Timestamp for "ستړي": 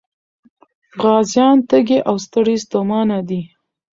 2.25-2.55